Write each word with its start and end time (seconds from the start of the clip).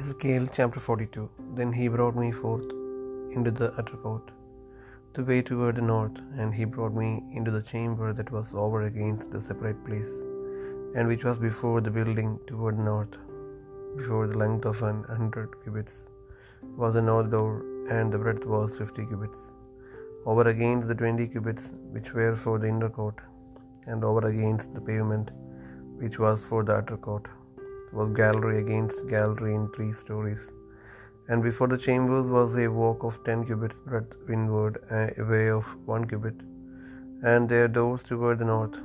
Ezekiel 0.00 0.44
chapter 0.56 0.80
42 0.80 1.22
Then 1.56 1.70
he 1.78 1.86
brought 1.94 2.16
me 2.20 2.28
forth 2.42 2.68
into 3.36 3.50
the 3.58 3.66
utter 3.80 3.98
court, 4.04 4.26
the 5.16 5.24
way 5.28 5.36
toward 5.48 5.74
the 5.78 5.84
north, 5.90 6.18
and 6.40 6.54
he 6.58 6.64
brought 6.74 6.94
me 7.00 7.08
into 7.38 7.50
the 7.56 7.64
chamber 7.72 8.08
that 8.18 8.30
was 8.36 8.54
over 8.62 8.80
against 8.90 9.26
the 9.32 9.40
separate 9.48 9.80
place, 9.88 10.12
and 10.94 11.06
which 11.10 11.24
was 11.28 11.36
before 11.48 11.82
the 11.86 11.92
building 11.98 12.30
toward 12.50 12.78
the 12.78 12.86
north. 12.92 13.16
Before 13.98 14.24
the 14.30 14.38
length 14.44 14.64
of 14.72 14.80
an 14.90 15.00
hundred 15.16 15.50
cubits 15.62 15.96
was 16.80 16.94
the 16.98 17.04
north 17.10 17.30
door, 17.36 17.52
and 17.96 18.08
the 18.14 18.22
breadth 18.24 18.46
was 18.54 18.80
fifty 18.82 19.04
cubits. 19.12 19.42
Over 20.30 20.46
against 20.54 20.88
the 20.92 20.98
twenty 21.02 21.28
cubits 21.34 21.66
which 21.96 22.10
were 22.18 22.34
for 22.46 22.56
the 22.64 22.70
inner 22.74 22.92
court, 23.00 23.20
and 23.90 24.08
over 24.10 24.24
against 24.32 24.72
the 24.78 24.84
pavement 24.90 25.30
which 26.02 26.18
was 26.26 26.48
for 26.50 26.62
the 26.68 26.76
utter 26.80 27.00
court, 27.08 27.26
was 27.92 28.10
gallery 28.22 28.58
against 28.64 29.06
gallery 29.14 29.54
in 29.58 29.68
three 29.74 29.92
stories. 29.92 30.42
And 31.28 31.42
before 31.42 31.68
the 31.72 31.78
chambers 31.86 32.26
was 32.36 32.56
a 32.64 32.68
walk 32.80 33.04
of 33.08 33.22
ten 33.26 33.44
cubits 33.48 33.78
breadth 33.78 34.14
windward, 34.28 34.78
a 34.90 35.24
way 35.32 35.46
of 35.58 35.64
one 35.94 36.04
cubit, 36.10 36.38
and 37.30 37.48
their 37.52 37.68
doors 37.68 38.02
toward 38.02 38.38
the 38.40 38.48
north. 38.52 38.76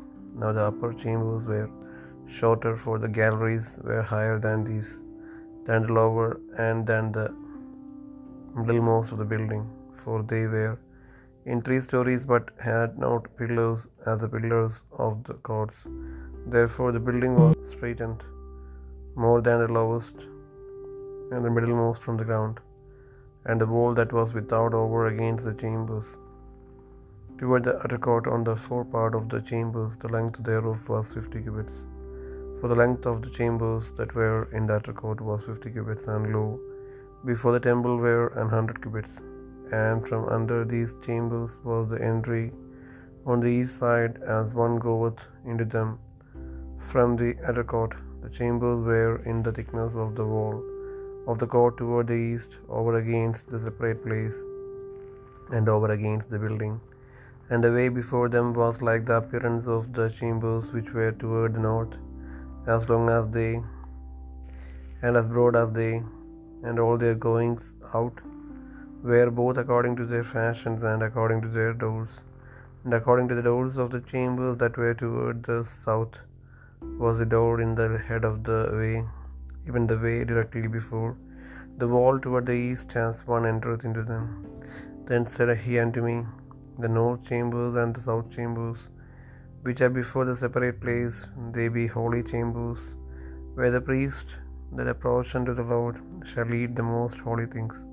Now 0.41 0.51
the 0.57 0.65
upper 0.69 0.91
chambers 0.93 1.43
were 1.51 1.69
shorter, 2.39 2.75
for 2.83 2.95
the 2.99 3.11
galleries 3.19 3.67
were 3.87 4.03
higher 4.13 4.37
than 4.47 4.63
these, 4.69 4.91
than 5.67 5.87
the 5.87 5.93
lower, 5.99 6.29
and 6.67 6.85
than 6.91 7.11
the 7.19 7.27
middlemost 8.55 9.11
of 9.13 9.19
the 9.23 9.29
building, 9.33 9.63
for 10.03 10.17
they 10.33 10.45
were 10.55 10.77
in 11.51 11.61
three 11.65 11.81
stories, 11.89 12.23
but 12.25 12.49
had 12.69 12.97
not 13.07 13.35
pillars 13.39 13.87
as 14.05 14.17
the 14.23 14.29
pillars 14.37 14.81
of 15.07 15.23
the 15.27 15.35
courts. 15.49 15.77
Therefore 16.55 16.91
the 16.95 17.03
building 17.09 17.35
was 17.41 17.55
straitened 17.73 18.23
more 19.23 19.39
than 19.45 19.59
the 19.61 19.73
lowest 19.79 20.15
and 21.31 21.41
the 21.45 21.53
middlemost 21.55 22.01
from 22.05 22.17
the 22.19 22.27
ground, 22.29 22.55
and 23.47 23.59
the 23.61 23.69
wall 23.73 23.93
that 23.99 24.11
was 24.17 24.29
without 24.37 24.73
over 24.81 25.01
against 25.11 25.45
the 25.47 25.55
chambers. 25.63 26.07
Toward 27.39 27.63
the 27.67 27.75
utter 27.83 27.99
court 28.05 28.25
on 28.35 28.43
the 28.49 28.55
forepart 28.67 29.13
of 29.19 29.25
the 29.31 29.41
chambers, 29.51 29.93
the 30.03 30.11
length 30.15 30.39
thereof 30.49 30.87
was 30.93 31.13
fifty 31.17 31.41
cubits. 31.45 31.77
For 32.59 32.67
the 32.71 32.79
length 32.81 33.05
of 33.11 33.17
the 33.23 33.33
chambers 33.39 33.85
that 33.97 34.13
were 34.19 34.39
in 34.57 34.65
the 34.69 34.75
utter 34.79 34.95
court 35.01 35.19
was 35.29 35.43
fifty 35.49 35.71
cubits, 35.75 36.07
and 36.15 36.33
lo, 36.35 36.45
before 37.31 37.53
the 37.55 37.65
temple 37.69 37.97
were 38.05 38.27
an 38.41 38.49
hundred 38.55 38.79
cubits. 38.85 39.15
And 39.83 40.07
from 40.07 40.23
under 40.37 40.59
these 40.73 40.91
chambers 41.05 41.53
was 41.69 41.85
the 41.93 42.01
entry 42.09 42.45
on 43.31 43.39
the 43.43 43.53
east 43.59 43.77
side, 43.83 44.13
as 44.39 44.53
one 44.65 44.75
goeth 44.87 45.21
into 45.51 45.65
them 45.77 45.89
from 46.91 47.17
the 47.21 47.31
utter 47.49 47.65
court. 47.73 47.95
The 48.27 48.33
chambers 48.37 48.79
were 48.87 49.21
in 49.31 49.37
the 49.43 49.51
thickness 49.57 49.93
of 50.03 50.09
the 50.15 50.25
wall 50.31 50.55
of 51.31 51.35
the 51.41 51.47
court 51.53 51.75
toward 51.81 52.07
the 52.11 52.17
east, 52.31 52.51
over 52.77 52.93
against 52.99 53.43
the 53.51 53.59
separate 53.65 53.99
place, 54.05 54.37
and 55.57 55.69
over 55.73 55.89
against 55.93 56.27
the 56.33 56.39
building. 56.45 56.73
And 57.49 57.63
the 57.65 57.71
way 57.77 57.87
before 57.99 58.27
them 58.35 58.49
was 58.61 58.81
like 58.89 59.05
the 59.05 59.15
appearance 59.21 59.65
of 59.77 59.87
the 59.97 60.09
chambers 60.19 60.73
which 60.73 60.91
were 60.97 61.13
toward 61.23 61.55
the 61.55 61.63
north, 61.69 61.95
as 62.75 62.89
long 62.91 63.07
as 63.17 63.25
they, 63.37 63.53
and 65.03 65.15
as 65.21 65.29
broad 65.35 65.55
as 65.63 65.71
they, 65.79 65.93
and 66.67 66.83
all 66.85 66.97
their 66.97 67.17
goings 67.29 67.65
out 67.95 68.19
were 69.09 69.31
both 69.41 69.57
according 69.65 69.95
to 70.01 70.07
their 70.13 70.29
fashions 70.35 70.83
and 70.93 71.01
according 71.09 71.41
to 71.47 71.51
their 71.59 71.73
doors. 71.87 72.13
And 72.83 72.93
according 73.01 73.29
to 73.29 73.35
the 73.35 73.49
doors 73.51 73.77
of 73.83 73.91
the 73.97 74.05
chambers 74.13 74.57
that 74.63 74.83
were 74.83 74.95
toward 75.03 75.43
the 75.51 75.61
south 75.85 76.17
was 76.81 77.17
the 77.17 77.25
door 77.25 77.61
in 77.61 77.75
the 77.75 77.97
head 77.97 78.23
of 78.23 78.43
the 78.43 78.69
way, 78.73 79.07
even 79.67 79.87
the 79.87 79.97
way 79.97 80.23
directly 80.23 80.67
before 80.67 81.15
the 81.77 81.87
wall 81.87 82.19
toward 82.19 82.45
the 82.47 82.53
east 82.53 82.95
as 82.95 83.25
one 83.27 83.45
entereth 83.45 83.85
into 83.85 84.03
them. 84.03 84.23
Then 85.05 85.25
said 85.25 85.57
he 85.57 85.77
unto 85.79 86.01
me, 86.01 86.25
The 86.79 86.89
north 86.89 87.23
chambers 87.23 87.75
and 87.75 87.93
the 87.95 88.01
south 88.01 88.31
chambers, 88.31 88.77
which 89.61 89.81
are 89.81 89.89
before 89.89 90.25
the 90.25 90.35
separate 90.35 90.81
place, 90.81 91.27
they 91.51 91.67
be 91.67 91.85
holy 91.85 92.23
chambers, 92.23 92.79
where 93.53 93.71
the 93.71 93.81
priest 93.81 94.35
that 94.73 94.87
approach 94.87 95.35
unto 95.35 95.53
the 95.53 95.63
Lord 95.63 95.97
shall 96.25 96.53
eat 96.53 96.75
the 96.75 96.83
most 96.83 97.17
holy 97.17 97.45
things. 97.45 97.83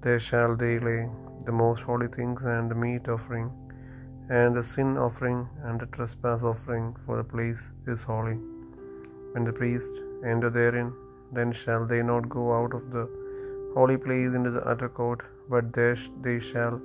There 0.00 0.20
shall 0.20 0.54
they 0.56 0.78
lay 0.78 1.08
the 1.44 1.52
most 1.52 1.82
holy 1.82 2.08
things 2.08 2.44
and 2.44 2.70
the 2.70 2.74
meat 2.74 3.08
offering, 3.08 3.50
and 4.28 4.54
the 4.54 4.64
sin 4.64 4.96
offering 4.98 5.48
and 5.64 5.80
the 5.80 5.86
trespass 5.86 6.42
offering, 6.42 6.94
for 7.04 7.16
the 7.16 7.24
place 7.24 7.62
is 7.86 8.02
holy. 8.02 8.38
When 9.32 9.44
the 9.44 9.52
priest 9.52 9.90
enter 10.24 10.50
therein, 10.50 10.92
then 11.36 11.52
shall 11.52 11.84
they 11.86 12.02
not 12.02 12.28
go 12.28 12.44
out 12.58 12.74
of 12.78 12.90
the 12.94 13.08
holy 13.74 13.96
place 13.96 14.32
into 14.38 14.50
the 14.50 14.64
utter 14.72 14.88
court, 14.88 15.22
but 15.52 15.72
there 15.72 15.96
they 16.26 16.38
shall 16.40 16.80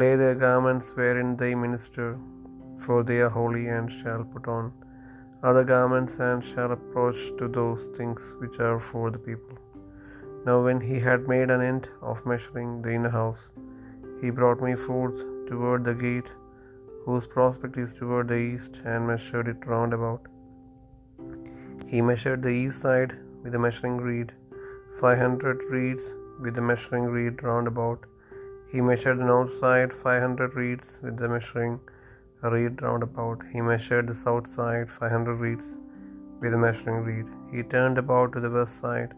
lay 0.00 0.14
their 0.16 0.34
garments 0.34 0.88
wherein 0.98 1.36
they 1.36 1.54
minister, 1.54 2.08
for 2.84 3.02
they 3.02 3.20
are 3.20 3.34
holy, 3.40 3.68
and 3.76 3.90
shall 3.90 4.24
put 4.24 4.46
on 4.56 4.72
other 5.42 5.64
garments, 5.64 6.14
and 6.18 6.44
shall 6.50 6.72
approach 6.72 7.20
to 7.38 7.48
those 7.48 7.84
things 7.96 8.22
which 8.40 8.58
are 8.58 8.80
for 8.90 9.10
the 9.10 9.22
people. 9.28 9.56
Now 10.46 10.58
when 10.64 10.80
he 10.88 10.98
had 11.08 11.28
made 11.32 11.50
an 11.50 11.62
end 11.70 11.88
of 12.02 12.26
measuring 12.26 12.82
the 12.82 12.92
inner 12.98 13.14
house, 13.20 13.42
he 14.20 14.30
brought 14.30 14.60
me 14.68 14.74
forth 14.74 15.18
toward 15.48 15.84
the 15.84 15.94
gate, 15.94 16.30
whose 17.08 17.26
prospect 17.34 17.76
is 17.82 17.92
toward 17.98 18.28
the 18.28 18.42
east, 18.52 18.74
and 18.84 19.10
measured 19.10 19.48
it 19.52 19.66
round 19.72 19.94
about. 19.96 20.24
He 21.92 22.00
measured 22.08 22.42
the 22.42 22.56
east 22.62 22.82
side 22.84 23.12
with 23.42 23.54
a 23.58 23.62
measuring 23.66 23.96
reed, 24.08 24.32
five 25.00 25.20
hundred 25.24 25.62
reeds 25.74 26.06
with 26.42 26.54
the 26.58 26.66
measuring 26.70 27.06
reed 27.14 27.42
round 27.48 27.66
about. 27.70 28.00
He 28.72 28.82
measured 28.88 29.18
the 29.20 29.30
north 29.30 29.54
side, 29.62 29.94
five 30.02 30.20
hundred 30.26 30.52
reeds 30.60 30.90
with 31.04 31.16
the 31.22 31.30
measuring 31.34 31.80
reed 32.42 32.82
round 32.82 33.02
about. 33.08 33.40
He 33.54 33.62
measured 33.70 34.06
the 34.10 34.18
south 34.24 34.52
side, 34.58 34.92
five 34.98 35.14
hundred 35.16 35.40
reeds 35.46 35.70
with 36.42 36.52
the 36.52 36.62
measuring 36.66 37.00
reed. 37.08 37.28
He 37.54 37.62
turned 37.62 37.98
about 38.04 38.30
to 38.34 38.40
the 38.44 38.54
west 38.58 38.76
side 38.82 39.14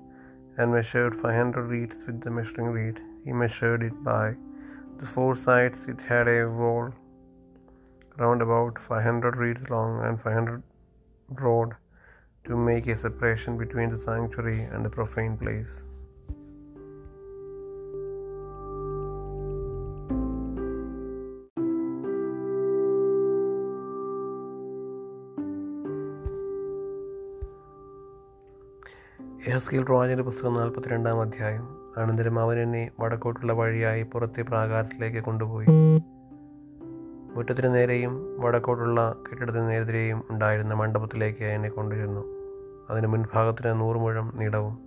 and 0.58 0.76
measured 0.78 1.16
five 1.24 1.38
hundred 1.42 1.66
reeds 1.74 1.98
with 2.06 2.20
the 2.20 2.34
measuring 2.38 2.70
reed. 2.78 3.00
He 3.26 3.32
measured 3.44 3.82
it 3.90 3.98
by 4.12 4.26
the 5.00 5.10
four 5.16 5.34
sides. 5.34 5.86
It 5.94 6.00
had 6.14 6.28
a 6.28 6.40
wall 6.62 6.86
round 8.20 8.42
about 8.42 8.78
five 8.88 9.04
hundred 9.08 9.36
reeds 9.42 9.64
long 9.74 9.92
and 10.06 10.20
five 10.20 10.36
hundred 10.38 10.62
broad, 11.28 11.70
to 12.44 12.56
make 12.68 12.86
a 12.86 12.96
separation 12.96 13.52
between 13.56 13.88
the 13.90 14.00
sanctuary 14.08 14.60
and 14.72 14.84
the 14.86 14.92
profane 14.98 15.36
place. 15.44 15.74
Ezekiel 29.50 29.82
പ്രവാചകന്റെ 29.82 30.24
പുസ്തകം 30.26 30.56
നാൽപ്പത്തിരണ്ടാം 30.58 31.18
അധ്യായം 31.22 31.62
അനന്തരം 32.00 32.36
അവൻ 32.40 32.58
എന്നെ 32.58 32.82
വടക്കോട്ടുള്ള 33.00 33.52
വഴിയായി 33.52 34.02
പുറത്തെ 34.02 34.42
പ്രാകാരത്തിലേക്ക് 34.42 35.20
കൊണ്ടുപോയി 35.28 35.68
മുറ്റത്തിന് 37.34 37.74
നേരെയും 37.74 38.36
വടക്കോട്ടുള്ള 38.38 39.16
കെട്ടിടത്തിന് 39.26 39.70
നേരെതിരെയും 39.70 40.24
ഉണ്ടായിരുന്ന 40.30 40.74
മണ്ഡപത്തിലേക്ക് 40.74 41.44
എന്നെ 41.44 41.68
കൊണ്ടുവരുന്നു 41.68 42.24
അതിന് 42.90 43.06
മുൻഭാഗത്തിന് 43.06 43.80
നൂറ് 43.80 43.96
മുഴം 43.96 44.32
നീളവും 44.36 44.78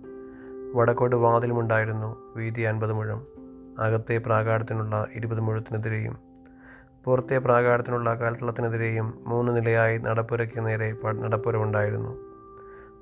വടക്കോട്ട് 0.74 1.16
വാതിലുമുണ്ടായിരുന്നു 1.16 2.16
വീതി 2.36 2.60
അൻപത് 2.60 2.92
മുഴം 2.92 3.20
അകത്തെ 3.78 4.18
പ്രാകാരത്തിനുള്ള 4.18 5.06
ഇരുപത് 5.14 5.40
മുഴത്തിനെതിരെയും 5.40 6.18
പുറത്തെ 7.04 7.38
പ്രാകാരത്തിനുള്ള 7.38 8.14
കാൽത്തളത്തിനെതിരെയും 8.14 9.14
മൂന്ന് 9.26 9.56
നിലയായി 9.56 9.98
നടപ്പുരയ്ക്ക് 9.98 10.66
നേരെ 10.66 10.96
നടപ്പുരമുണ്ടായിരുന്നു 11.12 12.12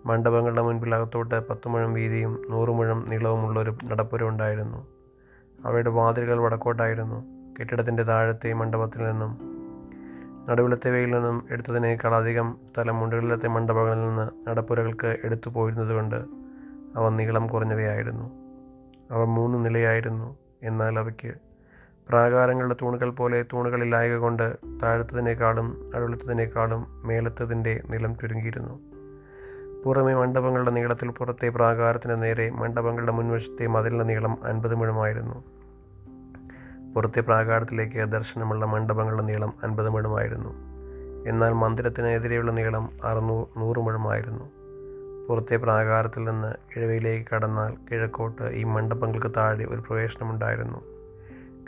മണ്ഡപങ്ങളുടെ 0.06 0.62
മുൻപിൽ 0.62 0.94
അകത്തോട്ട് 0.94 1.48
പത്ത് 1.48 1.68
മുഴം 1.68 1.94
വീതിയും 1.94 2.42
നൂറ് 2.50 2.70
മുഴം 2.70 3.04
നീളവുമുള്ള 3.08 3.60
ഒരു 3.60 3.70
നടപ്പുരമുണ്ടായിരുന്നു 3.90 4.86
അവയുടെ 5.64 5.90
വാതിലുകൾ 5.90 6.40
വടക്കോട്ടായിരുന്നു. 6.40 7.41
കെട്ടിടത്തിന്റെ 7.60 8.02
താഴത്തെ 8.02 8.52
മണ്ഡപത്തിൽ 8.52 9.04
നിന്നും 9.04 9.52
നടുവിലത്തെവയിൽ 10.48 11.10
നിന്നും 11.10 11.46
എടുത്തതിനേക്കാൾ 11.50 12.14
അധികം 12.14 12.56
സ്ഥലം 12.72 13.00
മുണ്ടുകളിലത്തെ 13.00 13.48
മണ്ഡപങ്ങളിൽ 13.48 14.00
നിന്ന് 14.00 14.48
നടപ്പുരകൾക്ക് 14.48 15.16
എടുത്തു 15.24 15.50
പോയിരുന്നതുകൊണ്ട് 15.50 16.16
അവ 16.96 17.08
നീളം 17.08 17.46
കുറഞ്ഞവയായിരുന്നു. 17.46 18.24
അവ 19.10 19.24
മൂന്ന് 19.24 19.64
നിലയായിരുന്നു. 19.64 20.36
എന്നാൽ 20.62 20.98
അവയ്ക്ക് 20.98 21.32
പ്രാകാരങ്ങളുടെ 22.08 22.76
തൂണുകൾ 22.82 23.10
പോലെ 23.10 23.44
തൂണുകളിലായക 23.52 24.16
കൊണ്ട് 24.16 24.56
താഴത്തതിനേക്കാളും 24.82 25.90
നടുവിലത്തതിനേക്കാളും 25.94 26.86
മേലത്തതിന്റെ 27.06 27.80
നീളം 27.90 28.16
ചുരുങ്ങിയിരുന്നു. 28.16 28.80
പുറമെ 29.84 30.14
മണ്ഡപങ്ങളുടെ 30.14 30.70
നീളത്തിൽ 30.70 31.10
പുറത്തെ 31.10 31.48
പ്രാകാരത്തിന് 31.48 32.22
നേരെ 32.22 32.50
മണ്ഡപങ്ങളുടെ 32.50 33.12
മുൻവശത്തെ 33.12 33.66
മതിലിന്റെ 33.66 34.04
നീളം 34.04 34.44
അൻപത് 34.44 34.74
മുഴമായിരുന്നു. 34.74 35.61
പുറത്തെ 36.94 37.20
പ്രാകാരത്തിലേക്ക് 37.20 38.12
ദർശനമുള്ള 38.12 38.66
മണ്ഡപങ്ങളുടെ 38.66 39.22
നീളം 39.22 39.52
അൻപത് 39.62 39.90
മുഴമായിരുന്നു 39.90 40.48
എന്നാൽ 41.28 41.52
മന്ദിരത്തിന് 41.52 42.06
എതിരെയുള്ള 42.06 42.52
നീളം 42.52 42.90
അറുന്നൂ 43.04 43.48
നൂറ് 43.56 43.78
മുഴമായിരുന്നു 43.78 44.62
പുറത്തെ 45.28 45.56
പ്രാകാരത്തിൽ 45.56 46.24
നിന്ന് 46.24 46.54
കിഴവയിലേക്ക് 46.76 47.26
കടന്നാൽ 47.34 47.74
കിഴക്കോട്ട് 47.90 48.42
ഈ 48.42 48.62
മണ്ഡപങ്ങൾക്ക് 48.62 49.32
താഴെ 49.36 49.64
ഒരു 49.64 49.80
പ്രവേശനമുണ്ടായിരുന്നു. 49.80 50.78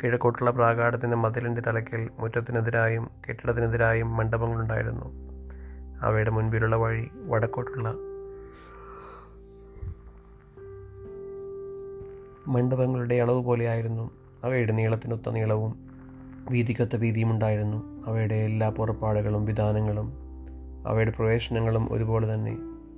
കിഴക്കോട്ടുള്ള 0.03 0.50
പ്രാകാരത്തിന്റെ 0.50 1.17
മതിലിന്റെ 1.17 1.62
തലക്കൽ 1.67 2.11
മുറ്റത്തിനെതിരായും 2.19 3.11
കെട്ടിടത്തിനെതിരായും 3.29 4.17
മണ്ഡപങ്ങളുണ്ടായിരുന്നു. 4.17 5.06
അവയുടെ 6.03 6.31
മുൻപിലുള്ള 6.31 6.77
വഴി 6.77 7.11
വടക്കോട്ടുള്ള 7.15 7.88
മണ്ഡപങ്ങളുടെ 12.49 13.15
അളവ് 13.15 13.44
പോലെയായിരുന്നു. 13.44 14.24
അവയുടെ 14.44 14.73
നീളത്തിനൊത്ത 14.73 15.31
നീളവും 15.31 15.73
വീതിക്കൊത്ത 16.50 16.96
വീതിയും 16.96 17.31
ഉണ്ടായിരുന്നു. 17.31 17.79
അവയുടെ 18.06 18.35
എല്ലാ 18.35 18.69
പുറപ്പാടുകളും 18.69 19.44
വിധാനങ്ങളും 19.44 20.12
അവയുടെ 20.87 21.11
പ്രവേശനങ്ങളും 21.11 21.93
ഒരുപോലെ 21.93 22.35
തന്നെ. 22.35 22.56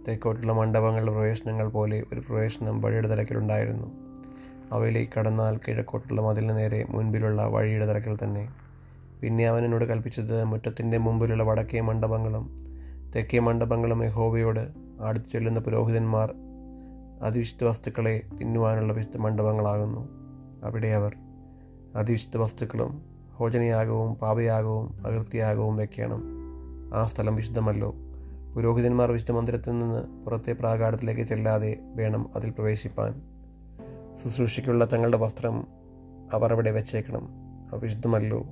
തെക്കോട്ടുള്ള 0.08 0.52
മണ്ഡപങ്ങളുടെ 0.52 1.10
പ്രവേശനങ്ങൾ 1.10 1.69
പോലെ 1.69 2.02
ഒരു 2.12 2.20
പ്രവേശനം 2.20 2.81
വഴിയുടെ 2.81 3.08
തലക്കിലുണ്ടായിരുന്നു 3.08 3.87
അവയിലേക്ക് 4.72 5.12
കടന്നാൽ 5.19 5.56
കിഴക്കോട്ടുള്ള 5.56 6.20
മതിലിന് 6.20 6.56
നേരെ 6.56 6.87
മുൻപിലുള്ള 6.90 7.46
വഴിയുടെ 7.46 7.87
തലക്കിൽ 7.87 8.16
തന്നെ. 8.25 8.48
പിന്നെ 9.20 9.48
അവൻ 9.48 9.64
എന്നോട് 9.64 9.84
കൽപ്പിച്ചത് 9.84 10.44
മുറ്റത്തിന്റെ 10.44 10.98
മുമ്പിലുള്ള 10.98 11.43
വടക്കേ 11.43 11.81
മണ്ഡപങ്ങളും 11.81 12.56
തെക്കേ 13.16 13.38
മണ്ഡപങ്ങളും 13.38 14.04
യഹോവയോട് 14.04 14.69
അടുത്തു 15.00 15.26
ചെല്ലുന്ന 15.26 15.60
പുരോഹിതന്മാർ 15.60 16.34
അതിവിശുദ്ധ 17.22 17.64
വസ്തുക്കളെ 17.64 18.22
തിന്നുവാനുള്ള 18.40 18.93
വിശുദ്ധ 18.93 19.16
മണ്ഡപങ്ങളാകുന്നു. 19.16 20.08
അവിടെ 20.64 20.88
അവർ 20.88 21.16
അതിവിശുദ്ധ 21.96 22.37
വസ്തുക്കളും 22.37 23.02
ഭോജനയാഗവും 23.38 24.14
പാപയാഗവും 24.14 25.06
അകൃത്യയാഗവും 25.06 25.76
വെക്കണം 25.76 26.22
ആ 26.94 27.06
സ്ഥലം 27.06 27.37
വിശുദ്ധമല്ലോ. 27.37 27.94
പുരോഹിതന്മാർ 28.54 29.12
വിശുദ്ധ 29.12 29.31
മന്ദിരത്തിൽ 29.31 29.78
നിന്ന് 29.78 30.25
പുറത്തെ 30.25 30.52
പ്രാകാരത്തിലേക്ക് 30.52 31.22
ചെല്ലാതെ 31.22 31.78
വേണം 31.94 32.31
അതിൽ 32.37 32.50
പ്രവേശിപ്പാൻ. 32.50 33.22
ശുശ്രൂഷയ്ക്കുള്ള 34.25 34.93
തങ്ങളുടെ 34.93 35.16
വസ്ത്രം 35.16 35.66
അവർ 36.32 36.52
അവിടെ 36.52 36.70
വെച്ചേക്കണം. 36.70 37.28
അവ 37.72 37.78
വിശുദ്ധമല്ലോ. 37.78 38.44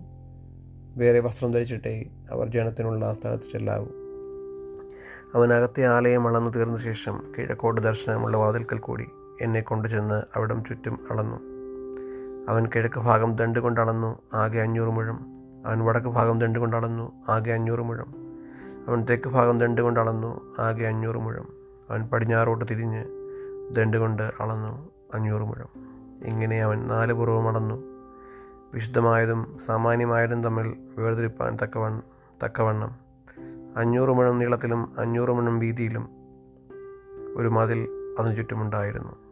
വേറെ 0.97 1.21
വസ്ത്രം 1.21 1.53
ധരിച്ചിട്ടേ 1.53 2.11
അവർ 2.31 2.49
ജനത്തിനുള്ള 2.49 3.15
സ്ഥലത്ത് 3.15 3.45
ചെല്ലാവൂ. 3.53 3.87
അവനകത്തെ 5.35 5.87
ആലയം 5.87 6.29
അളന്നു 6.29 6.51
തീർന്ന 6.51 6.77
ശേഷം 6.77 7.33
കിഴക്കോട്ട് 7.39 7.81
ദർശനമുള്ള 7.81 8.37
വാതിൽക്കൽ 8.37 8.79
കൂടി 8.79 9.05
എന്നെ 9.41 9.61
കൊണ്ടുചെന്ന് 9.61 10.15
അവിടം 10.15 10.65
ചുറ്റും 10.65 10.99
അളന്നു. 11.11 11.54
അവൻ 12.49 12.67
കിഴക്ക് 12.67 13.01
ഭാഗം 13.01 13.37
ദണ്ട് 13.37 13.59
കൊണ്ടളന്നു 13.59 14.19
ആകെ 14.35 14.59
അഞ്ഞൂറ് 14.59 14.89
മുഴം. 14.89 15.27
അവൻ 15.67 15.85
വടക്ക് 15.85 16.07
ഭാഗം 16.07 16.39
ദണ്ട് 16.39 16.59
കൊണ്ടളന്നു 16.59 17.13
ആകെ 17.29 17.53
അഞ്ഞൂറ് 17.53 17.81
മുഴം. 17.81 18.15
അവൻ 18.89 19.05
തെക്ക് 19.05 19.29
ഭാഗം 19.29 19.59
ദണ്ട് 19.59 19.81
കൊണ്ട് 19.81 20.01
അളന്നു 20.01 20.41
ആകെ 20.59 20.85
അഞ്ഞൂറ് 20.85 21.17
മുഴം. 21.17 21.49
അവൻ 21.91 22.09
പടിഞ്ഞാറോട്ട് 22.09 22.65
തിരിഞ്ഞ് 22.71 23.05
ദണ്ട് 23.75 23.97
കൊണ്ട് 23.97 24.23
അളന്നു 24.41 24.89
അഞ്ഞൂറ് 25.15 25.43
മുഴം. 25.43 25.69
ഇങ്ങനെ 26.25 26.63
അവൻ 26.63 26.87
നാല് 26.87 27.13
പുറവും 27.13 27.49
അളന്നു. 27.49 27.83
വിശുദ്ധമായതും 28.75 29.59
സാമാന്യമായതും 29.67 30.45
തമ്മിൽ 30.45 30.75
വേർതിരിപ്പാൻ 30.99 31.57
തക്കവണ്ണം 31.63 32.03
തക്കവണ്ണം. 32.45 33.05
അഞ്ഞൂറ് 33.77 34.11
മുഴം 34.11 34.39
നീളത്തിലും 34.39 34.93
അഞ്ഞൂറ് 34.99 35.31
മുഴം 35.31 35.59
വീതിയിലും 35.59 36.09
ഒരു 37.37 37.49
മതിൽ 37.49 37.89
അതിനു 38.19 38.35
ചുറ്റുമുണ്ടായിരുന്നു. 38.35 39.24